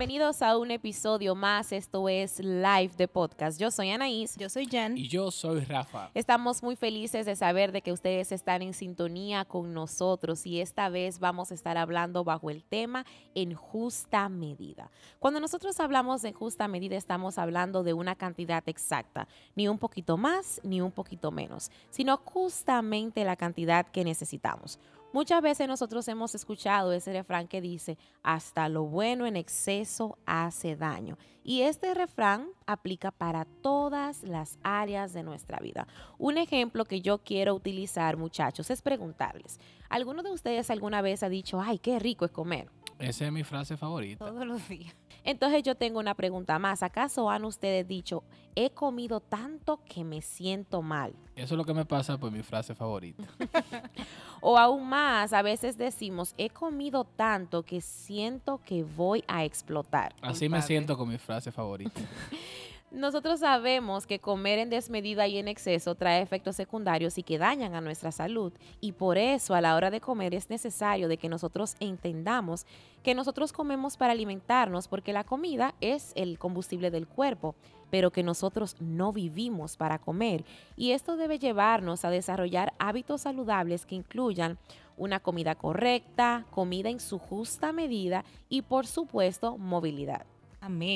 Bienvenidos 0.00 0.40
a 0.40 0.56
un 0.56 0.70
episodio 0.70 1.34
más. 1.34 1.72
Esto 1.72 2.08
es 2.08 2.38
Live 2.40 2.92
de 2.96 3.06
Podcast. 3.06 3.60
Yo 3.60 3.70
soy 3.70 3.90
Anaís. 3.90 4.34
Yo 4.38 4.48
soy 4.48 4.64
Jan. 4.64 4.96
Y 4.96 5.08
yo 5.08 5.30
soy 5.30 5.60
Rafa. 5.60 6.10
Estamos 6.14 6.62
muy 6.62 6.74
felices 6.74 7.26
de 7.26 7.36
saber 7.36 7.70
de 7.70 7.82
que 7.82 7.92
ustedes 7.92 8.32
están 8.32 8.62
en 8.62 8.72
sintonía 8.72 9.44
con 9.44 9.74
nosotros 9.74 10.46
y 10.46 10.62
esta 10.62 10.88
vez 10.88 11.18
vamos 11.18 11.50
a 11.50 11.54
estar 11.54 11.76
hablando 11.76 12.24
bajo 12.24 12.48
el 12.48 12.64
tema 12.64 13.04
en 13.34 13.52
justa 13.52 14.30
medida. 14.30 14.90
Cuando 15.18 15.38
nosotros 15.38 15.78
hablamos 15.80 16.22
de 16.22 16.32
justa 16.32 16.66
medida 16.66 16.96
estamos 16.96 17.36
hablando 17.36 17.82
de 17.82 17.92
una 17.92 18.14
cantidad 18.14 18.62
exacta, 18.70 19.28
ni 19.54 19.68
un 19.68 19.76
poquito 19.76 20.16
más 20.16 20.62
ni 20.64 20.80
un 20.80 20.92
poquito 20.92 21.30
menos, 21.30 21.70
sino 21.90 22.16
justamente 22.16 23.22
la 23.22 23.36
cantidad 23.36 23.86
que 23.86 24.02
necesitamos. 24.02 24.78
Muchas 25.12 25.42
veces 25.42 25.66
nosotros 25.66 26.06
hemos 26.06 26.36
escuchado 26.36 26.92
ese 26.92 27.12
refrán 27.12 27.48
que 27.48 27.60
dice, 27.60 27.98
hasta 28.22 28.68
lo 28.68 28.84
bueno 28.84 29.26
en 29.26 29.36
exceso 29.36 30.18
hace 30.24 30.76
daño. 30.76 31.18
Y 31.42 31.62
este 31.62 31.94
refrán 31.94 32.46
aplica 32.64 33.10
para 33.10 33.44
todas 33.44 34.22
las 34.22 34.58
áreas 34.62 35.12
de 35.12 35.24
nuestra 35.24 35.58
vida. 35.58 35.88
Un 36.16 36.38
ejemplo 36.38 36.84
que 36.84 37.00
yo 37.00 37.18
quiero 37.18 37.54
utilizar, 37.54 38.16
muchachos, 38.16 38.70
es 38.70 38.82
preguntarles, 38.82 39.58
¿alguno 39.88 40.22
de 40.22 40.30
ustedes 40.30 40.70
alguna 40.70 41.02
vez 41.02 41.24
ha 41.24 41.28
dicho, 41.28 41.60
ay, 41.60 41.80
qué 41.80 41.98
rico 41.98 42.24
es 42.24 42.30
comer? 42.30 42.70
Esa 43.00 43.26
es 43.26 43.32
mi 43.32 43.42
frase 43.42 43.76
favorita. 43.76 44.24
Todos 44.24 44.46
los 44.46 44.68
días. 44.68 44.94
Entonces 45.24 45.62
yo 45.62 45.74
tengo 45.74 45.98
una 45.98 46.14
pregunta 46.14 46.58
más. 46.58 46.82
¿Acaso 46.82 47.30
han 47.30 47.44
ustedes 47.44 47.86
dicho, 47.86 48.24
he 48.54 48.70
comido 48.70 49.20
tanto 49.20 49.80
que 49.84 50.04
me 50.04 50.22
siento 50.22 50.82
mal? 50.82 51.12
Eso 51.36 51.54
es 51.54 51.58
lo 51.58 51.64
que 51.64 51.74
me 51.74 51.84
pasa 51.84 52.18
por 52.18 52.30
mi 52.30 52.42
frase 52.42 52.74
favorita. 52.74 53.24
o 54.40 54.58
aún 54.58 54.88
más, 54.88 55.32
a 55.32 55.42
veces 55.42 55.76
decimos, 55.76 56.34
he 56.38 56.50
comido 56.50 57.04
tanto 57.04 57.62
que 57.62 57.80
siento 57.80 58.60
que 58.64 58.82
voy 58.82 59.24
a 59.28 59.44
explotar. 59.44 60.14
Así 60.22 60.48
me 60.48 60.62
siento 60.62 60.96
con 60.96 61.08
mi 61.08 61.18
frase 61.18 61.52
favorita. 61.52 62.00
Nosotros 62.90 63.38
sabemos 63.38 64.04
que 64.04 64.18
comer 64.18 64.58
en 64.58 64.68
desmedida 64.68 65.28
y 65.28 65.38
en 65.38 65.46
exceso 65.46 65.94
trae 65.94 66.22
efectos 66.22 66.56
secundarios 66.56 67.18
y 67.18 67.22
que 67.22 67.38
dañan 67.38 67.76
a 67.76 67.80
nuestra 67.80 68.10
salud 68.10 68.52
y 68.80 68.90
por 68.90 69.16
eso 69.16 69.54
a 69.54 69.60
la 69.60 69.76
hora 69.76 69.92
de 69.92 70.00
comer 70.00 70.34
es 70.34 70.50
necesario 70.50 71.06
de 71.06 71.16
que 71.16 71.28
nosotros 71.28 71.76
entendamos 71.78 72.66
que 73.04 73.14
nosotros 73.14 73.52
comemos 73.52 73.96
para 73.96 74.10
alimentarnos 74.12 74.88
porque 74.88 75.12
la 75.12 75.22
comida 75.22 75.76
es 75.80 76.10
el 76.16 76.36
combustible 76.36 76.90
del 76.90 77.06
cuerpo, 77.06 77.54
pero 77.90 78.10
que 78.10 78.24
nosotros 78.24 78.74
no 78.80 79.12
vivimos 79.12 79.76
para 79.76 80.00
comer 80.00 80.44
y 80.76 80.90
esto 80.90 81.16
debe 81.16 81.38
llevarnos 81.38 82.04
a 82.04 82.10
desarrollar 82.10 82.72
hábitos 82.80 83.20
saludables 83.20 83.86
que 83.86 83.94
incluyan 83.94 84.58
una 84.96 85.20
comida 85.20 85.54
correcta, 85.54 86.44
comida 86.50 86.90
en 86.90 86.98
su 86.98 87.20
justa 87.20 87.72
medida 87.72 88.24
y 88.48 88.62
por 88.62 88.88
supuesto 88.88 89.58
movilidad. 89.58 90.26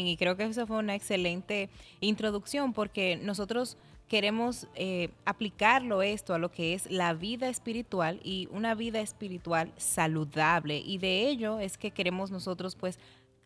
Y 0.07 0.17
creo 0.17 0.37
que 0.37 0.45
eso 0.45 0.67
fue 0.67 0.79
una 0.79 0.95
excelente 0.95 1.69
introducción 2.01 2.73
porque 2.73 3.17
nosotros 3.17 3.77
queremos 4.09 4.69
eh, 4.75 5.11
aplicarlo 5.25 6.03
esto 6.03 6.35
a 6.35 6.39
lo 6.39 6.51
que 6.51 6.75
es 6.75 6.91
la 6.91 7.15
vida 7.15 7.49
espiritual 7.49 8.21
y 8.23 8.49
una 8.53 8.75
vida 8.75 9.01
espiritual 9.01 9.73
saludable. 9.77 10.79
Y 10.79 10.99
de 10.99 11.29
ello 11.29 11.59
es 11.59 11.79
que 11.79 11.91
queremos 11.91 12.31
nosotros 12.31 12.77
pues 12.77 12.99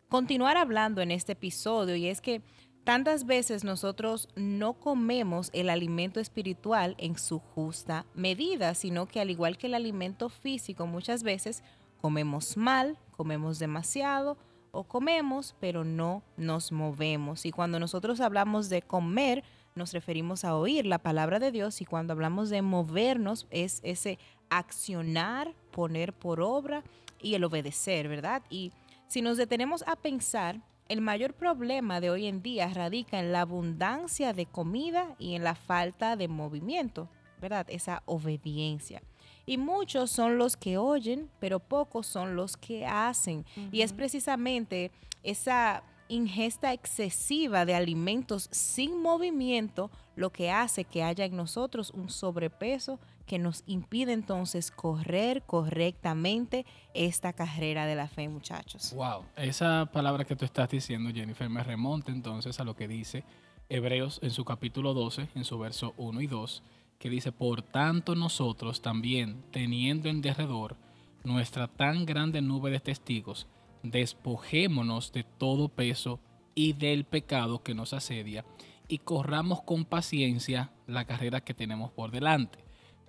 continuar 0.09 0.57
hablando 0.57 1.01
en 1.01 1.11
este 1.11 1.33
episodio 1.33 1.95
y 1.95 2.07
es 2.07 2.21
que 2.21 2.41
tantas 2.83 3.25
veces 3.25 3.63
nosotros 3.63 4.27
no 4.35 4.73
comemos 4.73 5.49
el 5.53 5.69
alimento 5.69 6.19
espiritual 6.19 6.95
en 6.97 7.17
su 7.17 7.39
justa 7.39 8.05
medida, 8.15 8.73
sino 8.73 9.07
que 9.07 9.21
al 9.21 9.29
igual 9.29 9.57
que 9.57 9.67
el 9.67 9.75
alimento 9.75 10.29
físico 10.29 10.87
muchas 10.87 11.23
veces 11.23 11.63
comemos 12.01 12.57
mal, 12.57 12.97
comemos 13.15 13.59
demasiado 13.59 14.37
o 14.71 14.83
comemos, 14.83 15.55
pero 15.59 15.83
no 15.83 16.23
nos 16.37 16.71
movemos. 16.71 17.45
Y 17.45 17.51
cuando 17.51 17.79
nosotros 17.79 18.19
hablamos 18.21 18.69
de 18.69 18.81
comer, 18.81 19.43
nos 19.75 19.93
referimos 19.93 20.43
a 20.43 20.55
oír 20.55 20.85
la 20.85 20.99
palabra 20.99 21.39
de 21.39 21.51
Dios 21.51 21.81
y 21.81 21.85
cuando 21.85 22.13
hablamos 22.13 22.49
de 22.49 22.61
movernos 22.61 23.47
es 23.49 23.79
ese 23.83 24.19
accionar, 24.49 25.53
poner 25.71 26.13
por 26.13 26.41
obra 26.41 26.83
y 27.21 27.35
el 27.35 27.43
obedecer, 27.43 28.07
¿verdad? 28.07 28.43
Y 28.49 28.71
si 29.07 29.21
nos 29.21 29.37
detenemos 29.37 29.83
a 29.87 29.95
pensar, 29.95 30.61
el 30.87 31.01
mayor 31.01 31.33
problema 31.33 32.01
de 32.01 32.09
hoy 32.09 32.25
en 32.25 32.41
día 32.41 32.67
radica 32.73 33.19
en 33.19 33.31
la 33.31 33.41
abundancia 33.41 34.33
de 34.33 34.47
comida 34.47 35.15
y 35.19 35.35
en 35.35 35.43
la 35.43 35.55
falta 35.55 36.15
de 36.15 36.27
movimiento, 36.27 37.09
¿verdad? 37.39 37.67
Esa 37.69 38.01
obediencia. 38.05 39.01
Y 39.49 39.57
muchos 39.57 40.11
son 40.11 40.37
los 40.37 40.55
que 40.55 40.77
oyen, 40.77 41.27
pero 41.39 41.59
pocos 41.59 42.05
son 42.05 42.35
los 42.35 42.55
que 42.55 42.85
hacen. 42.85 43.47
Y 43.71 43.81
es 43.81 43.93
precisamente 43.93 44.91
esa 45.23 45.81
ingesta 46.07 46.71
excesiva 46.71 47.65
de 47.65 47.73
alimentos 47.73 48.47
sin 48.51 49.01
movimiento 49.01 49.89
lo 50.15 50.31
que 50.31 50.51
hace 50.51 50.85
que 50.85 51.01
haya 51.01 51.25
en 51.25 51.35
nosotros 51.35 51.89
un 51.95 52.11
sobrepeso 52.11 52.99
que 53.25 53.39
nos 53.39 53.63
impide 53.65 54.13
entonces 54.13 54.69
correr 54.69 55.41
correctamente 55.41 56.67
esta 56.93 57.33
carrera 57.33 57.87
de 57.87 57.95
la 57.95 58.07
fe, 58.07 58.29
muchachos. 58.29 58.93
Wow, 58.93 59.25
esa 59.35 59.89
palabra 59.91 60.25
que 60.25 60.35
tú 60.35 60.45
estás 60.45 60.69
diciendo, 60.69 61.09
Jennifer, 61.11 61.49
me 61.49 61.63
remonta 61.63 62.11
entonces 62.11 62.59
a 62.59 62.63
lo 62.63 62.75
que 62.75 62.87
dice 62.87 63.23
Hebreos 63.67 64.19
en 64.21 64.29
su 64.29 64.45
capítulo 64.45 64.93
12, 64.93 65.29
en 65.33 65.43
su 65.43 65.57
verso 65.57 65.95
1 65.97 66.21
y 66.21 66.27
2 66.27 66.63
que 66.99 67.09
dice, 67.09 67.31
por 67.31 67.61
tanto 67.61 68.13
nosotros 68.13 68.81
también, 68.81 69.41
teniendo 69.51 70.09
en 70.09 70.21
derredor 70.21 70.75
nuestra 71.23 71.67
tan 71.67 72.05
grande 72.05 72.41
nube 72.41 72.69
de 72.69 72.79
testigos, 72.79 73.47
despojémonos 73.83 75.11
de 75.13 75.23
todo 75.23 75.69
peso 75.69 76.19
y 76.55 76.73
del 76.73 77.05
pecado 77.05 77.63
que 77.63 77.73
nos 77.73 77.93
asedia, 77.93 78.45
y 78.89 78.97
corramos 78.99 79.61
con 79.61 79.85
paciencia 79.85 80.71
la 80.87 81.05
carrera 81.05 81.41
que 81.41 81.53
tenemos 81.53 81.91
por 81.91 82.11
delante, 82.11 82.59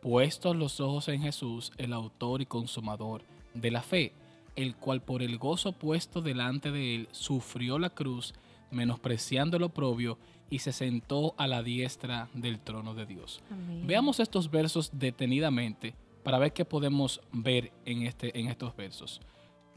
puestos 0.00 0.54
los 0.54 0.80
ojos 0.80 1.08
en 1.08 1.22
Jesús, 1.22 1.72
el 1.76 1.92
autor 1.92 2.42
y 2.42 2.46
consumador 2.46 3.24
de 3.54 3.70
la 3.70 3.82
fe, 3.82 4.12
el 4.56 4.76
cual 4.76 5.02
por 5.02 5.22
el 5.22 5.38
gozo 5.38 5.72
puesto 5.72 6.22
delante 6.22 6.70
de 6.70 6.94
él 6.94 7.08
sufrió 7.10 7.78
la 7.78 7.90
cruz, 7.90 8.34
menospreciando 8.70 9.56
el 9.56 9.64
oprobio, 9.64 10.18
y 10.50 10.58
se 10.58 10.72
sentó 10.72 11.34
a 11.38 11.46
la 11.46 11.62
diestra 11.62 12.28
del 12.34 12.60
trono 12.60 12.94
de 12.94 13.06
Dios. 13.06 13.40
Veamos 13.84 14.18
estos 14.20 14.50
versos 14.50 14.90
detenidamente 14.92 15.94
para 16.24 16.38
ver 16.38 16.52
qué 16.52 16.64
podemos 16.64 17.20
ver 17.32 17.72
en, 17.84 18.02
este, 18.02 18.38
en 18.38 18.48
estos 18.48 18.76
versos. 18.76 19.20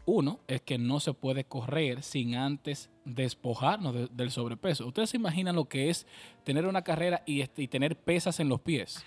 Uno 0.05 0.41
es 0.47 0.61
que 0.61 0.77
no 0.77 0.99
se 0.99 1.13
puede 1.13 1.45
correr 1.45 2.03
sin 2.03 2.35
antes 2.35 2.89
despojarnos 3.05 4.09
del 4.11 4.31
sobrepeso. 4.31 4.85
Ustedes 4.85 5.11
se 5.11 5.17
imaginan 5.17 5.55
lo 5.55 5.65
que 5.65 5.89
es 5.89 6.05
tener 6.43 6.65
una 6.65 6.81
carrera 6.81 7.23
y, 7.25 7.39
este, 7.39 7.65
tener 7.69 7.95
pesas 7.95 8.41
en 8.41 8.49
los 8.49 8.59
pies. 8.59 9.05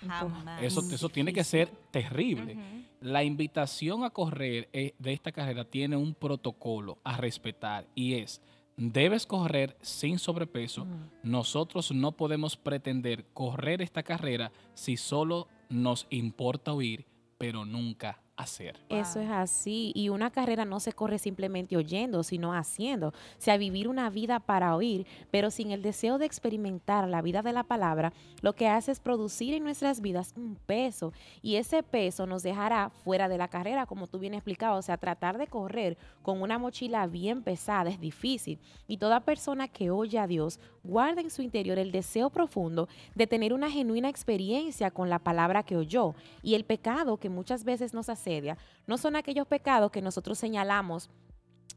Eso, 0.59 0.81
eso 0.91 1.09
tiene 1.09 1.33
que 1.33 1.43
ser 1.43 1.69
terrible. 1.91 2.57
La 2.99 3.23
invitación 3.23 4.03
a 4.03 4.09
correr 4.09 4.69
eh, 4.73 4.95
de 4.97 5.13
esta 5.13 5.31
carrera 5.31 5.65
tiene 5.65 5.95
un 5.97 6.15
protocolo 6.15 6.97
a 7.03 7.17
respetar 7.17 7.85
y 7.93 8.15
es 8.15 8.41
debes 8.77 9.25
correr 9.25 9.75
sin 9.81 10.19
sobrepeso. 10.19 10.85
Nosotros 11.23 11.91
no 11.91 12.13
podemos 12.13 12.55
pretender 12.55 13.25
correr 13.33 13.81
esta 13.81 14.03
carrera 14.03 14.51
si 14.75 14.95
solo 14.95 15.47
nos 15.69 16.07
importa 16.09 16.73
huir, 16.73 17.05
pero 17.37 17.65
nunca 17.65 18.21
hacer. 18.37 18.79
Eso 18.87 19.19
es 19.19 19.29
así. 19.29 19.91
Y 19.95 20.09
una 20.09 20.31
carrera 20.31 20.63
no 20.63 20.79
se 20.79 20.93
corre 20.93 21.17
simplemente 21.17 21.75
oyendo, 21.75 22.23
sino 22.23 22.53
haciendo. 22.53 23.09
O 23.09 23.13
sea, 23.39 23.57
vivir 23.57 23.87
una 23.87 24.09
vida 24.09 24.39
para 24.39 24.75
oír, 24.75 25.05
pero 25.31 25.51
sin 25.51 25.71
el 25.71 25.81
deseo 25.81 26.17
de 26.19 26.25
experimentar 26.25 27.07
la 27.09 27.21
vida 27.21 27.41
de 27.41 27.51
la 27.51 27.63
palabra, 27.63 28.13
lo 28.41 28.53
que 28.53 28.67
hace 28.67 28.91
es 28.91 28.99
producir 28.99 29.55
en 29.55 29.63
nuestras 29.63 30.01
vidas 30.01 30.33
un 30.37 30.55
peso. 30.55 31.11
Y 31.41 31.55
ese 31.55 31.83
peso 31.83 32.27
nos 32.27 32.43
dejará 32.43 32.89
fuera 32.89 33.27
de 33.27 33.37
la 33.37 33.47
carrera, 33.47 33.87
como 33.87 34.07
tú 34.07 34.19
bien 34.19 34.35
explicado. 34.35 34.77
O 34.77 34.83
sea, 34.83 34.97
tratar 34.97 35.37
de 35.37 35.47
correr 35.47 35.97
con 36.21 36.41
una 36.41 36.59
mochila 36.59 37.07
bien 37.07 37.41
pesada 37.41 37.89
es 37.89 37.99
difícil. 37.99 38.59
Y 38.87 38.97
toda 38.97 39.21
persona 39.21 39.67
que 39.67 39.89
oye 39.89 40.19
a 40.19 40.27
Dios 40.27 40.59
guarda 40.83 41.21
en 41.21 41.31
su 41.31 41.41
interior 41.41 41.79
el 41.79 41.91
deseo 41.91 42.29
profundo 42.29 42.87
de 43.15 43.27
tener 43.27 43.53
una 43.53 43.69
genuina 43.69 44.09
experiencia 44.09 44.91
con 44.91 45.09
la 45.09 45.19
palabra 45.19 45.63
que 45.63 45.75
oyó. 45.75 46.13
Y 46.43 46.53
el 46.53 46.63
pecado 46.63 47.17
que 47.17 47.29
muchas 47.29 47.63
veces 47.63 47.93
nos 47.93 48.09
hace 48.09 48.26
no 48.85 48.97
son 48.97 49.15
aquellos 49.15 49.47
pecados 49.47 49.91
que 49.91 50.01
nosotros 50.01 50.37
señalamos 50.37 51.09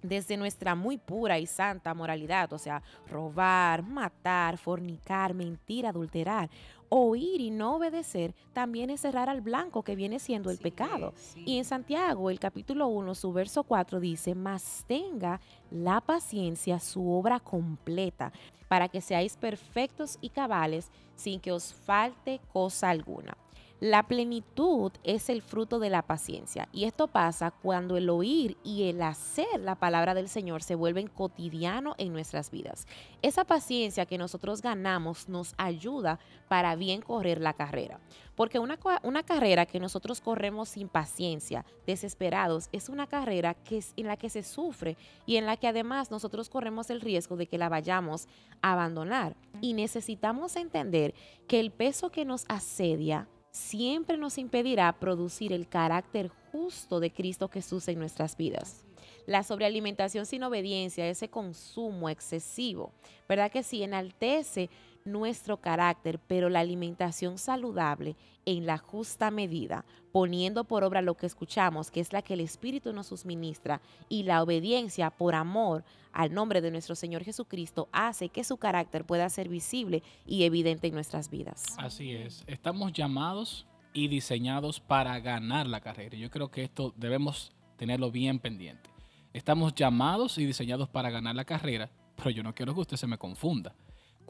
desde 0.02 0.36
nuestra 0.36 0.74
muy 0.74 0.98
pura 0.98 1.38
y 1.38 1.46
santa 1.46 1.94
moralidad, 1.94 2.52
o 2.52 2.58
sea, 2.58 2.82
robar, 3.08 3.82
matar, 3.82 4.56
fornicar, 4.56 5.34
mentir, 5.34 5.86
adulterar, 5.86 6.48
oír 6.88 7.40
y 7.40 7.50
no 7.50 7.76
obedecer, 7.76 8.34
también 8.52 8.90
es 8.90 9.00
cerrar 9.00 9.28
al 9.28 9.40
blanco 9.40 9.82
que 9.82 9.96
viene 9.96 10.18
siendo 10.18 10.50
el 10.50 10.58
pecado. 10.58 11.12
Y 11.36 11.58
en 11.58 11.64
Santiago, 11.64 12.30
el 12.30 12.40
capítulo 12.40 12.88
1, 12.88 13.14
su 13.14 13.32
verso 13.32 13.62
4 13.62 14.00
dice, 14.00 14.34
mas 14.34 14.84
tenga 14.86 15.40
la 15.70 16.00
paciencia 16.00 16.80
su 16.80 17.10
obra 17.10 17.38
completa, 17.38 18.32
para 18.68 18.88
que 18.88 19.00
seáis 19.00 19.36
perfectos 19.36 20.18
y 20.20 20.30
cabales 20.30 20.90
sin 21.14 21.40
que 21.40 21.52
os 21.52 21.74
falte 21.74 22.40
cosa 22.52 22.90
alguna. 22.90 23.36
La 23.80 24.02
plenitud 24.02 24.92
es 25.04 25.30
el 25.30 25.40
fruto 25.40 25.78
de 25.78 25.88
la 25.88 26.02
paciencia 26.02 26.68
y 26.70 26.84
esto 26.84 27.06
pasa 27.08 27.50
cuando 27.50 27.96
el 27.96 28.10
oír 28.10 28.58
y 28.62 28.90
el 28.90 29.00
hacer 29.00 29.58
la 29.58 29.74
palabra 29.74 30.12
del 30.12 30.28
Señor 30.28 30.62
se 30.62 30.74
vuelven 30.74 31.06
cotidiano 31.08 31.94
en 31.96 32.12
nuestras 32.12 32.50
vidas. 32.50 32.86
Esa 33.22 33.46
paciencia 33.46 34.04
que 34.04 34.18
nosotros 34.18 34.60
ganamos 34.60 35.30
nos 35.30 35.54
ayuda 35.56 36.18
para 36.48 36.76
bien 36.76 37.00
correr 37.00 37.40
la 37.40 37.54
carrera. 37.54 38.00
Porque 38.34 38.58
una, 38.58 38.78
una 39.02 39.22
carrera 39.22 39.64
que 39.64 39.80
nosotros 39.80 40.20
corremos 40.20 40.68
sin 40.68 40.90
paciencia, 40.90 41.64
desesperados, 41.86 42.68
es 42.72 42.90
una 42.90 43.06
carrera 43.06 43.54
que 43.54 43.78
es, 43.78 43.94
en 43.96 44.08
la 44.08 44.18
que 44.18 44.28
se 44.28 44.42
sufre 44.42 44.98
y 45.24 45.36
en 45.36 45.46
la 45.46 45.56
que 45.56 45.68
además 45.68 46.10
nosotros 46.10 46.50
corremos 46.50 46.90
el 46.90 47.00
riesgo 47.00 47.36
de 47.38 47.46
que 47.46 47.56
la 47.56 47.70
vayamos 47.70 48.28
a 48.60 48.74
abandonar. 48.74 49.36
Y 49.62 49.72
necesitamos 49.72 50.56
entender 50.56 51.14
que 51.48 51.60
el 51.60 51.70
peso 51.70 52.10
que 52.10 52.26
nos 52.26 52.44
asedia 52.46 53.26
siempre 53.50 54.16
nos 54.16 54.38
impedirá 54.38 54.92
producir 54.92 55.52
el 55.52 55.68
carácter 55.68 56.30
justo 56.52 57.00
de 57.00 57.12
Cristo 57.12 57.48
Jesús 57.48 57.88
en 57.88 57.98
nuestras 57.98 58.36
vidas. 58.36 58.84
La 59.26 59.42
sobrealimentación 59.42 60.26
sin 60.26 60.42
obediencia, 60.42 61.08
ese 61.08 61.28
consumo 61.28 62.08
excesivo, 62.08 62.92
¿verdad 63.28 63.50
que 63.50 63.62
sí? 63.62 63.82
Enaltece 63.82 64.70
nuestro 65.12 65.60
carácter, 65.60 66.18
pero 66.18 66.48
la 66.48 66.60
alimentación 66.60 67.38
saludable 67.38 68.16
en 68.46 68.66
la 68.66 68.78
justa 68.78 69.30
medida, 69.30 69.84
poniendo 70.12 70.64
por 70.64 70.84
obra 70.84 71.02
lo 71.02 71.16
que 71.16 71.26
escuchamos, 71.26 71.90
que 71.90 72.00
es 72.00 72.12
la 72.12 72.22
que 72.22 72.34
el 72.34 72.40
Espíritu 72.40 72.92
nos 72.92 73.08
suministra, 73.08 73.80
y 74.08 74.22
la 74.24 74.42
obediencia 74.42 75.10
por 75.10 75.34
amor 75.34 75.84
al 76.12 76.32
nombre 76.32 76.60
de 76.60 76.70
nuestro 76.70 76.94
Señor 76.94 77.22
Jesucristo, 77.22 77.88
hace 77.92 78.28
que 78.28 78.44
su 78.44 78.56
carácter 78.56 79.04
pueda 79.04 79.28
ser 79.28 79.48
visible 79.48 80.02
y 80.26 80.44
evidente 80.44 80.88
en 80.88 80.94
nuestras 80.94 81.30
vidas. 81.30 81.64
Así 81.78 82.12
es, 82.12 82.44
estamos 82.46 82.92
llamados 82.92 83.66
y 83.92 84.08
diseñados 84.08 84.80
para 84.80 85.18
ganar 85.20 85.66
la 85.66 85.80
carrera. 85.80 86.16
Yo 86.16 86.30
creo 86.30 86.50
que 86.50 86.64
esto 86.64 86.92
debemos 86.96 87.52
tenerlo 87.76 88.10
bien 88.10 88.38
pendiente. 88.38 88.90
Estamos 89.32 89.74
llamados 89.74 90.38
y 90.38 90.44
diseñados 90.44 90.88
para 90.88 91.10
ganar 91.10 91.36
la 91.36 91.44
carrera, 91.44 91.90
pero 92.16 92.30
yo 92.30 92.42
no 92.42 92.54
quiero 92.54 92.74
que 92.74 92.80
usted 92.80 92.96
se 92.96 93.06
me 93.06 93.18
confunda. 93.18 93.74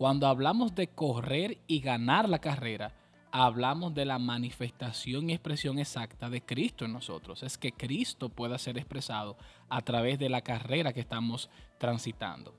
Cuando 0.00 0.28
hablamos 0.28 0.74
de 0.74 0.86
correr 0.86 1.58
y 1.66 1.80
ganar 1.80 2.26
la 2.26 2.38
carrera, 2.38 2.94
hablamos 3.32 3.92
de 3.92 4.06
la 4.06 4.18
manifestación 4.18 5.28
y 5.28 5.34
expresión 5.34 5.78
exacta 5.78 6.30
de 6.30 6.40
Cristo 6.40 6.86
en 6.86 6.94
nosotros. 6.94 7.42
Es 7.42 7.58
que 7.58 7.72
Cristo 7.72 8.30
pueda 8.30 8.56
ser 8.56 8.78
expresado 8.78 9.36
a 9.68 9.82
través 9.82 10.18
de 10.18 10.30
la 10.30 10.40
carrera 10.40 10.94
que 10.94 11.00
estamos 11.00 11.50
transitando. 11.76 12.54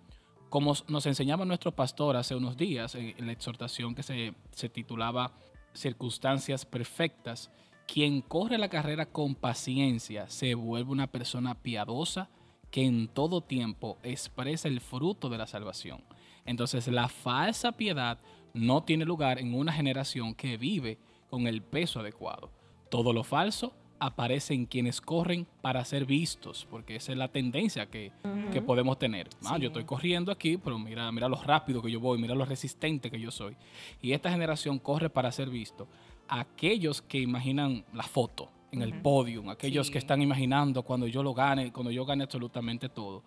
Como 0.49 0.75
nos 0.87 1.07
enseñaba 1.07 1.43
nuestro 1.43 1.71
pastor 1.71 2.15
hace 2.15 2.35
unos 2.35 2.57
días 2.57 2.93
en 2.93 3.25
la 3.25 3.31
exhortación 3.31 3.95
que 3.95 4.03
se, 4.03 4.35
se 4.51 4.69
titulaba 4.69 5.33
Circunstancias 5.73 6.63
Perfectas, 6.63 7.49
quien 7.87 8.21
corre 8.21 8.59
la 8.59 8.69
carrera 8.69 9.07
con 9.07 9.33
paciencia 9.33 10.29
se 10.29 10.53
vuelve 10.53 10.91
una 10.91 11.07
persona 11.07 11.55
piadosa 11.55 12.29
que 12.69 12.85
en 12.85 13.07
todo 13.07 13.41
tiempo 13.41 13.97
expresa 14.03 14.67
el 14.67 14.79
fruto 14.79 15.27
de 15.27 15.39
la 15.39 15.47
salvación. 15.47 16.03
Entonces 16.45 16.87
la 16.87 17.07
falsa 17.07 17.71
piedad 17.71 18.19
no 18.53 18.83
tiene 18.83 19.05
lugar 19.05 19.39
en 19.39 19.53
una 19.53 19.71
generación 19.71 20.33
que 20.33 20.57
vive 20.57 20.97
con 21.29 21.47
el 21.47 21.61
peso 21.61 21.99
adecuado. 21.99 22.49
Todo 22.89 23.13
lo 23.13 23.23
falso 23.23 23.73
aparece 23.99 24.55
en 24.55 24.65
quienes 24.65 24.99
corren 24.99 25.45
para 25.61 25.85
ser 25.85 26.05
vistos, 26.05 26.67
porque 26.69 26.95
esa 26.95 27.11
es 27.11 27.17
la 27.17 27.27
tendencia 27.27 27.85
que, 27.85 28.11
podemos 28.65 28.97
tener. 28.97 29.29
Ah, 29.45 29.57
yo 29.59 29.67
estoy 29.67 29.85
corriendo 29.85 30.31
aquí, 30.31 30.57
pero 30.57 30.79
mira, 30.79 31.11
mira 31.11 31.29
lo 31.29 31.35
rápido 31.35 31.81
que 31.81 31.91
yo 31.91 31.99
voy, 31.99 32.17
mira 32.17 32.33
lo 32.33 32.43
resistente 32.43 33.11
que 33.11 33.19
yo 33.19 33.31
soy. 33.31 33.55
Y 34.01 34.13
esta 34.13 34.31
generación 34.31 34.79
corre 34.79 35.09
para 35.09 35.31
ser 35.31 35.49
visto. 35.49 35.87
Aquellos 36.27 37.01
que 37.01 37.19
imaginan 37.19 37.85
la 37.93 38.03
foto 38.03 38.49
en 38.71 38.81
el 38.81 38.93
podio, 39.01 39.47
aquellos 39.49 39.91
que 39.91 39.99
están 39.99 40.21
imaginando 40.21 40.81
cuando 40.81 41.05
yo 41.05 41.21
lo 41.21 41.33
gane, 41.33 41.71
cuando 41.71 41.91
yo 41.91 42.05
gane 42.05 42.23
absolutamente 42.23 42.89
todo 42.89 43.23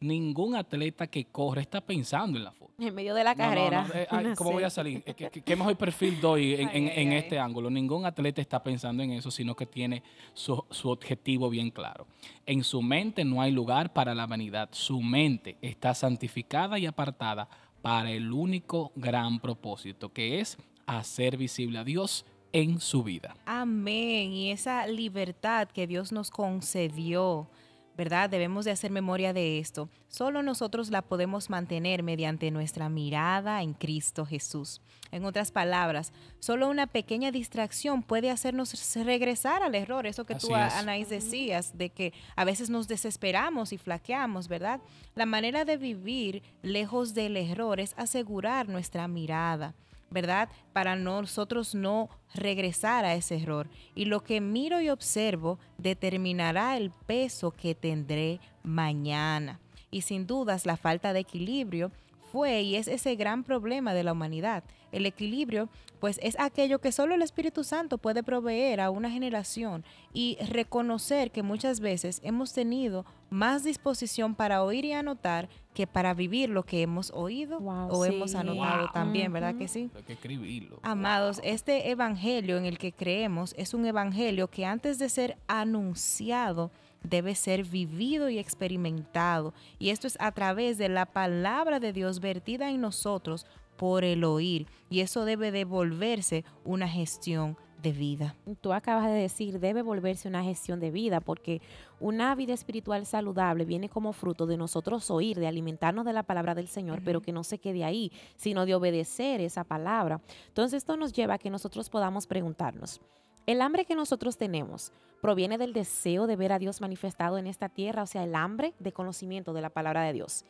ningún 0.00 0.56
atleta 0.56 1.06
que 1.06 1.26
corre 1.26 1.60
está 1.60 1.80
pensando 1.80 2.38
en 2.38 2.44
la 2.44 2.52
foto. 2.52 2.72
En 2.78 2.94
medio 2.94 3.14
de 3.14 3.22
la 3.22 3.34
carrera. 3.34 3.86
Eh, 3.94 4.06
¿Cómo 4.36 4.52
voy 4.52 4.64
a 4.64 4.70
salir? 4.70 5.02
¿Qué, 5.02 5.56
mejor 5.56 5.76
perfil 5.76 6.20
doy 6.20 6.54
en, 6.54 7.12
este 7.12 7.38
ángulo? 7.38 7.68
Ningún 7.68 8.06
atleta 8.06 8.40
está 8.40 8.62
pensando 8.62 9.02
en 9.02 9.12
eso, 9.12 9.30
sino 9.30 9.54
que 9.54 9.66
tiene 9.66 10.02
su, 10.32 10.64
su, 10.70 10.88
objetivo 10.88 11.50
bien 11.50 11.70
claro. 11.70 12.06
En 12.46 12.64
su 12.64 12.80
mente 12.80 13.24
no 13.24 13.42
hay 13.42 13.52
lugar 13.52 13.92
para 13.92 14.14
la 14.14 14.26
vanidad. 14.26 14.70
Su 14.72 15.02
mente 15.02 15.58
está 15.60 15.94
santificada 15.94 16.78
y 16.78 16.86
apartada 16.86 17.48
para 17.82 18.10
el 18.10 18.32
único 18.32 18.92
gran 18.96 19.40
propósito, 19.40 20.12
que 20.12 20.40
es 20.40 20.56
hacer 20.86 21.36
visible 21.36 21.78
a 21.78 21.84
Dios 21.84 22.24
en 22.52 22.80
su 22.80 23.02
vida. 23.02 23.36
Amén. 23.44 24.32
Y 24.32 24.50
esa 24.50 24.86
libertad 24.86 25.68
que 25.68 25.86
Dios 25.86 26.12
nos 26.12 26.30
concedió 26.30 27.48
¿verdad? 27.96 28.30
Debemos 28.30 28.64
de 28.64 28.70
hacer 28.70 28.90
memoria 28.90 29.32
de 29.32 29.58
esto. 29.58 29.88
Solo 30.08 30.42
nosotros 30.42 30.90
la 30.90 31.02
podemos 31.02 31.50
mantener 31.50 32.02
mediante 32.02 32.50
nuestra 32.50 32.88
mirada 32.88 33.62
en 33.62 33.74
Cristo 33.74 34.24
Jesús. 34.24 34.80
En 35.12 35.24
otras 35.24 35.50
palabras, 35.50 36.12
solo 36.38 36.68
una 36.68 36.86
pequeña 36.86 37.32
distracción 37.32 38.02
puede 38.02 38.30
hacernos 38.30 38.94
regresar 38.94 39.62
al 39.62 39.74
error. 39.74 40.06
Eso 40.06 40.24
que 40.24 40.36
tú, 40.36 40.54
Anaís, 40.54 41.08
decías, 41.08 41.76
de 41.76 41.90
que 41.90 42.12
a 42.36 42.44
veces 42.44 42.70
nos 42.70 42.88
desesperamos 42.88 43.72
y 43.72 43.78
flaqueamos, 43.78 44.48
¿verdad? 44.48 44.80
La 45.14 45.26
manera 45.26 45.64
de 45.64 45.76
vivir 45.76 46.42
lejos 46.62 47.14
del 47.14 47.36
error 47.36 47.80
es 47.80 47.94
asegurar 47.96 48.68
nuestra 48.68 49.08
mirada. 49.08 49.74
¿Verdad? 50.10 50.48
Para 50.72 50.96
nosotros 50.96 51.74
no 51.74 52.08
regresar 52.34 53.04
a 53.04 53.14
ese 53.14 53.36
error. 53.36 53.68
Y 53.94 54.06
lo 54.06 54.22
que 54.22 54.40
miro 54.40 54.80
y 54.80 54.90
observo 54.90 55.58
determinará 55.78 56.76
el 56.76 56.90
peso 56.90 57.52
que 57.52 57.74
tendré 57.74 58.40
mañana. 58.62 59.60
Y 59.90 60.02
sin 60.02 60.26
dudas 60.26 60.66
la 60.66 60.76
falta 60.76 61.12
de 61.12 61.20
equilibrio 61.20 61.90
fue 62.32 62.62
y 62.62 62.76
es 62.76 62.88
ese 62.88 63.16
gran 63.16 63.42
problema 63.44 63.92
de 63.94 64.04
la 64.04 64.12
humanidad. 64.12 64.64
El 64.92 65.06
equilibrio, 65.06 65.68
pues 66.00 66.18
es 66.22 66.38
aquello 66.38 66.80
que 66.80 66.92
solo 66.92 67.14
el 67.14 67.22
Espíritu 67.22 67.64
Santo 67.64 67.98
puede 67.98 68.22
proveer 68.22 68.80
a 68.80 68.90
una 68.90 69.10
generación 69.10 69.84
y 70.12 70.38
reconocer 70.48 71.30
que 71.30 71.42
muchas 71.42 71.80
veces 71.80 72.20
hemos 72.24 72.52
tenido 72.52 73.04
más 73.28 73.64
disposición 73.64 74.34
para 74.34 74.62
oír 74.62 74.84
y 74.84 74.92
anotar 74.92 75.48
que 75.74 75.86
para 75.86 76.14
vivir 76.14 76.50
lo 76.50 76.64
que 76.64 76.82
hemos 76.82 77.12
oído 77.12 77.58
o 77.58 78.04
hemos 78.04 78.34
anotado 78.34 78.88
también, 78.92 79.32
¿verdad 79.32 79.54
que 79.54 79.68
sí? 79.68 79.90
Hay 79.94 80.02
que 80.02 80.14
escribirlo. 80.14 80.80
Amados, 80.82 81.40
este 81.44 81.90
evangelio 81.90 82.56
en 82.56 82.66
el 82.66 82.78
que 82.78 82.92
creemos 82.92 83.54
es 83.56 83.72
un 83.74 83.86
evangelio 83.86 84.48
que 84.48 84.66
antes 84.66 84.98
de 84.98 85.08
ser 85.08 85.36
anunciado, 85.46 86.70
debe 87.02 87.34
ser 87.34 87.64
vivido 87.64 88.28
y 88.28 88.38
experimentado. 88.38 89.54
Y 89.78 89.90
esto 89.90 90.06
es 90.06 90.16
a 90.20 90.32
través 90.32 90.78
de 90.78 90.88
la 90.88 91.06
palabra 91.06 91.80
de 91.80 91.92
Dios 91.92 92.20
vertida 92.20 92.70
en 92.70 92.80
nosotros 92.80 93.46
por 93.80 94.04
el 94.04 94.24
oír. 94.24 94.66
Y 94.90 95.00
eso 95.00 95.24
debe 95.24 95.50
devolverse 95.50 96.44
una 96.66 96.86
gestión 96.86 97.56
de 97.80 97.92
vida. 97.92 98.36
Tú 98.60 98.74
acabas 98.74 99.06
de 99.06 99.14
decir, 99.14 99.58
debe 99.58 99.80
volverse 99.80 100.28
una 100.28 100.44
gestión 100.44 100.80
de 100.80 100.90
vida, 100.90 101.22
porque 101.22 101.62
una 101.98 102.34
vida 102.34 102.52
espiritual 102.52 103.06
saludable 103.06 103.64
viene 103.64 103.88
como 103.88 104.12
fruto 104.12 104.44
de 104.44 104.58
nosotros 104.58 105.10
oír, 105.10 105.38
de 105.40 105.46
alimentarnos 105.46 106.04
de 106.04 106.12
la 106.12 106.24
palabra 106.24 106.54
del 106.54 106.68
Señor, 106.68 107.00
pero 107.02 107.22
que 107.22 107.32
no 107.32 107.42
se 107.42 107.56
quede 107.56 107.82
ahí, 107.82 108.12
sino 108.36 108.66
de 108.66 108.74
obedecer 108.74 109.40
esa 109.40 109.64
palabra. 109.64 110.20
Entonces 110.48 110.76
esto 110.76 110.98
nos 110.98 111.14
lleva 111.14 111.34
a 111.34 111.38
que 111.38 111.48
nosotros 111.48 111.88
podamos 111.88 112.26
preguntarnos, 112.26 113.00
el 113.46 113.62
hambre 113.62 113.86
que 113.86 113.94
nosotros 113.94 114.36
tenemos 114.36 114.92
proviene 115.22 115.56
del 115.56 115.72
deseo 115.72 116.26
de 116.26 116.36
ver 116.36 116.52
a 116.52 116.58
Dios 116.58 116.82
manifestado 116.82 117.38
en 117.38 117.46
esta 117.46 117.70
tierra, 117.70 118.02
o 118.02 118.06
sea, 118.06 118.24
el 118.24 118.34
hambre 118.34 118.74
de 118.78 118.92
conocimiento 118.92 119.54
de 119.54 119.62
la 119.62 119.70
palabra 119.70 120.02
de 120.02 120.12
Dios. 120.12 120.44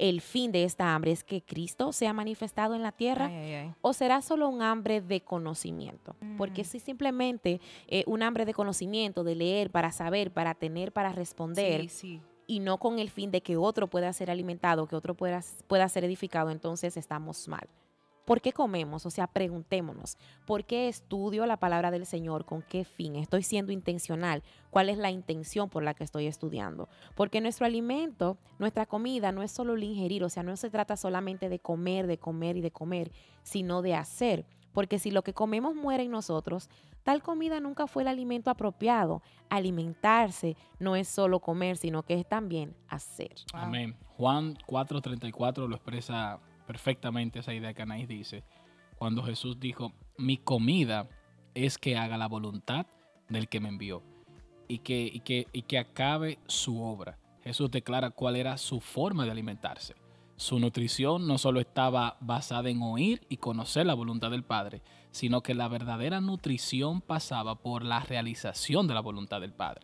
El 0.00 0.22
fin 0.22 0.50
de 0.50 0.64
esta 0.64 0.94
hambre 0.94 1.12
es 1.12 1.22
que 1.22 1.42
Cristo 1.42 1.92
sea 1.92 2.14
manifestado 2.14 2.74
en 2.74 2.82
la 2.82 2.90
tierra 2.90 3.30
o 3.82 3.92
será 3.92 4.22
solo 4.22 4.48
un 4.48 4.62
hambre 4.62 5.02
de 5.02 5.20
conocimiento. 5.20 6.16
Porque 6.38 6.62
mm. 6.62 6.64
si 6.64 6.80
simplemente 6.80 7.60
eh, 7.86 8.04
un 8.06 8.22
hambre 8.22 8.46
de 8.46 8.54
conocimiento, 8.54 9.24
de 9.24 9.34
leer, 9.34 9.70
para 9.70 9.92
saber, 9.92 10.32
para 10.32 10.54
tener, 10.54 10.90
para 10.92 11.12
responder, 11.12 11.86
y 12.46 12.60
no 12.60 12.78
con 12.78 12.98
el 12.98 13.10
fin 13.10 13.30
de 13.30 13.42
que 13.42 13.58
otro 13.58 13.88
pueda 13.88 14.10
ser 14.14 14.30
alimentado, 14.30 14.88
que 14.88 14.96
otro 14.96 15.14
pueda, 15.14 15.44
pueda 15.66 15.86
ser 15.90 16.04
edificado, 16.04 16.50
entonces 16.50 16.96
estamos 16.96 17.46
mal. 17.46 17.68
¿Por 18.24 18.40
qué 18.40 18.52
comemos? 18.52 19.06
O 19.06 19.10
sea, 19.10 19.26
preguntémonos, 19.26 20.16
¿por 20.46 20.64
qué 20.64 20.88
estudio 20.88 21.46
la 21.46 21.56
palabra 21.56 21.90
del 21.90 22.06
Señor? 22.06 22.44
¿Con 22.44 22.62
qué 22.62 22.84
fin? 22.84 23.16
¿Estoy 23.16 23.42
siendo 23.42 23.72
intencional? 23.72 24.42
¿Cuál 24.70 24.88
es 24.88 24.98
la 24.98 25.10
intención 25.10 25.68
por 25.68 25.82
la 25.82 25.94
que 25.94 26.04
estoy 26.04 26.26
estudiando? 26.26 26.88
Porque 27.14 27.40
nuestro 27.40 27.66
alimento, 27.66 28.38
nuestra 28.58 28.86
comida, 28.86 29.32
no 29.32 29.42
es 29.42 29.50
solo 29.50 29.74
el 29.74 29.82
ingerir, 29.82 30.22
o 30.24 30.28
sea, 30.28 30.42
no 30.42 30.56
se 30.56 30.70
trata 30.70 30.96
solamente 30.96 31.48
de 31.48 31.58
comer, 31.58 32.06
de 32.06 32.18
comer 32.18 32.56
y 32.56 32.60
de 32.60 32.70
comer, 32.70 33.12
sino 33.42 33.82
de 33.82 33.94
hacer. 33.94 34.46
Porque 34.72 34.98
si 34.98 35.10
lo 35.10 35.22
que 35.22 35.34
comemos 35.34 35.74
muere 35.74 36.04
en 36.04 36.12
nosotros, 36.12 36.68
tal 37.02 37.22
comida 37.22 37.58
nunca 37.60 37.86
fue 37.86 38.02
el 38.02 38.08
alimento 38.08 38.50
apropiado. 38.50 39.22
Alimentarse 39.48 40.56
no 40.78 40.94
es 40.94 41.08
solo 41.08 41.40
comer, 41.40 41.76
sino 41.76 42.04
que 42.04 42.14
es 42.14 42.26
también 42.28 42.76
hacer. 42.88 43.34
Amén. 43.52 43.96
Juan 44.16 44.54
4:34 44.66 45.66
lo 45.66 45.74
expresa 45.74 46.38
perfectamente 46.70 47.40
esa 47.40 47.52
idea 47.52 47.74
que 47.74 47.82
Anaís 47.82 48.06
dice, 48.06 48.44
cuando 48.96 49.24
Jesús 49.24 49.58
dijo, 49.58 49.92
mi 50.16 50.36
comida 50.36 51.08
es 51.52 51.78
que 51.78 51.96
haga 51.96 52.16
la 52.16 52.28
voluntad 52.28 52.86
del 53.28 53.48
que 53.48 53.58
me 53.58 53.68
envió 53.68 54.04
y 54.68 54.78
que, 54.78 55.10
y 55.12 55.18
que, 55.18 55.48
y 55.52 55.62
que 55.62 55.78
acabe 55.80 56.38
su 56.46 56.80
obra. 56.80 57.18
Jesús 57.42 57.72
declara 57.72 58.10
cuál 58.10 58.36
era 58.36 58.56
su 58.56 58.80
forma 58.80 59.24
de 59.24 59.32
alimentarse. 59.32 59.96
Su 60.36 60.60
nutrición 60.60 61.26
no 61.26 61.38
solo 61.38 61.58
estaba 61.58 62.16
basada 62.20 62.70
en 62.70 62.82
oír 62.82 63.26
y 63.28 63.38
conocer 63.38 63.84
la 63.84 63.94
voluntad 63.94 64.30
del 64.30 64.44
Padre, 64.44 64.80
sino 65.10 65.42
que 65.42 65.54
la 65.54 65.68
verdadera 65.68 66.20
nutrición 66.20 67.00
pasaba 67.00 67.56
por 67.56 67.84
la 67.84 68.00
realización 68.00 68.86
de 68.86 68.94
la 68.94 69.00
voluntad 69.00 69.40
del 69.40 69.52
Padre. 69.52 69.82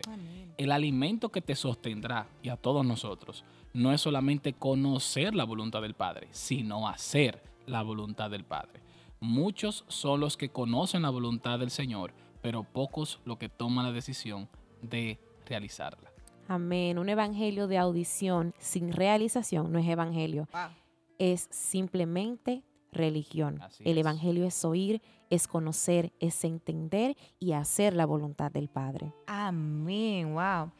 El 0.56 0.72
alimento 0.72 1.30
que 1.30 1.42
te 1.42 1.54
sostendrá, 1.54 2.28
y 2.42 2.48
a 2.48 2.56
todos 2.56 2.84
nosotros, 2.84 3.44
no 3.72 3.92
es 3.92 4.00
solamente 4.00 4.52
conocer 4.52 5.34
la 5.34 5.44
voluntad 5.44 5.82
del 5.82 5.94
Padre, 5.94 6.28
sino 6.30 6.88
hacer 6.88 7.42
la 7.66 7.82
voluntad 7.82 8.30
del 8.30 8.44
Padre. 8.44 8.80
Muchos 9.20 9.84
son 9.88 10.20
los 10.20 10.36
que 10.36 10.50
conocen 10.50 11.02
la 11.02 11.10
voluntad 11.10 11.58
del 11.58 11.70
Señor, 11.70 12.12
pero 12.42 12.62
pocos 12.62 13.20
los 13.24 13.38
que 13.38 13.48
toman 13.48 13.86
la 13.86 13.92
decisión 13.92 14.48
de 14.82 15.18
realizarla. 15.46 16.12
Amén. 16.48 16.98
Un 16.98 17.08
evangelio 17.08 17.66
de 17.66 17.78
audición 17.78 18.54
sin 18.58 18.92
realización 18.92 19.72
no 19.72 19.78
es 19.78 19.88
evangelio. 19.88 20.48
Es 21.18 21.48
simplemente 21.50 22.62
religión. 22.96 23.60
El 23.80 23.98
evangelio 23.98 24.44
es 24.44 24.64
oír, 24.64 25.02
es 25.30 25.46
conocer, 25.46 26.12
es 26.20 26.44
entender 26.44 27.16
y 27.38 27.52
hacer 27.52 27.94
la 27.94 28.06
voluntad 28.06 28.50
del 28.50 28.68
Padre. 28.68 29.12
Amén. 29.26 30.34
Wow. 30.34 30.72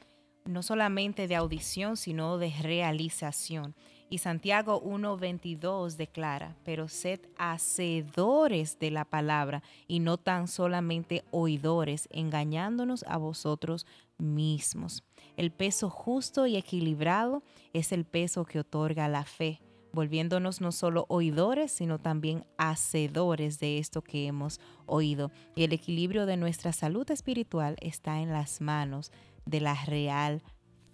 No 0.44 0.62
solamente 0.62 1.26
de 1.26 1.36
audición, 1.36 1.96
sino 1.96 2.38
de 2.38 2.52
realización. 2.62 3.74
Y 4.08 4.18
Santiago 4.18 4.80
1.22 4.82 5.96
declara, 5.96 6.56
pero 6.64 6.86
sed 6.86 7.20
hacedores 7.38 8.78
de 8.78 8.92
la 8.92 9.04
palabra 9.04 9.64
y 9.88 9.98
no 9.98 10.16
tan 10.16 10.46
solamente 10.46 11.24
oidores, 11.32 12.08
engañándonos 12.12 13.04
a 13.08 13.16
vosotros 13.16 13.84
mismos. 14.16 15.02
El 15.36 15.50
peso 15.50 15.90
justo 15.90 16.46
y 16.46 16.56
equilibrado 16.56 17.42
es 17.72 17.90
el 17.90 18.04
peso 18.04 18.44
que 18.44 18.60
otorga 18.60 19.08
la 19.08 19.24
fe, 19.24 19.60
volviéndonos 19.92 20.60
no 20.60 20.72
solo 20.72 21.06
oidores, 21.08 21.72
sino 21.72 21.98
también 21.98 22.44
hacedores 22.58 23.58
de 23.58 23.78
esto 23.78 24.02
que 24.02 24.26
hemos 24.26 24.60
oído. 24.86 25.30
Y 25.54 25.64
el 25.64 25.72
equilibrio 25.72 26.26
de 26.26 26.36
nuestra 26.36 26.72
salud 26.72 27.10
espiritual 27.10 27.76
está 27.80 28.20
en 28.20 28.30
las 28.30 28.60
manos 28.60 29.12
de 29.44 29.60
la 29.60 29.74
real 29.84 30.42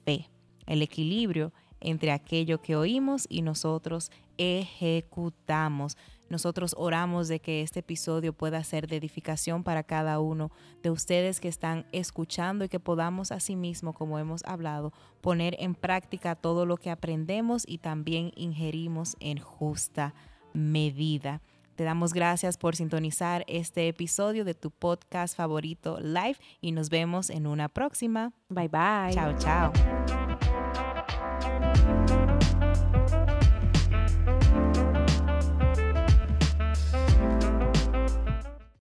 fe. 0.04 0.30
El 0.66 0.82
equilibrio 0.82 1.52
entre 1.82 2.12
aquello 2.12 2.62
que 2.62 2.76
oímos 2.76 3.26
y 3.28 3.42
nosotros 3.42 4.11
ejecutamos. 4.38 5.96
Nosotros 6.32 6.74
oramos 6.78 7.28
de 7.28 7.40
que 7.40 7.60
este 7.60 7.80
episodio 7.80 8.32
pueda 8.32 8.64
ser 8.64 8.86
de 8.86 8.96
edificación 8.96 9.62
para 9.62 9.82
cada 9.82 10.18
uno 10.18 10.50
de 10.82 10.88
ustedes 10.88 11.40
que 11.40 11.48
están 11.48 11.84
escuchando 11.92 12.64
y 12.64 12.70
que 12.70 12.80
podamos 12.80 13.30
asimismo, 13.30 13.92
como 13.92 14.18
hemos 14.18 14.42
hablado, 14.46 14.94
poner 15.20 15.54
en 15.58 15.74
práctica 15.74 16.34
todo 16.34 16.64
lo 16.64 16.78
que 16.78 16.88
aprendemos 16.88 17.64
y 17.68 17.78
también 17.78 18.32
ingerimos 18.34 19.14
en 19.20 19.40
justa 19.40 20.14
medida. 20.54 21.42
Te 21.76 21.84
damos 21.84 22.14
gracias 22.14 22.56
por 22.56 22.76
sintonizar 22.76 23.44
este 23.46 23.88
episodio 23.88 24.46
de 24.46 24.54
tu 24.54 24.70
podcast 24.70 25.36
favorito 25.36 26.00
live 26.00 26.38
y 26.62 26.72
nos 26.72 26.88
vemos 26.88 27.28
en 27.28 27.46
una 27.46 27.68
próxima. 27.68 28.32
Bye 28.48 28.68
bye. 28.68 29.12
Chao, 29.12 29.36
chao. 29.36 30.21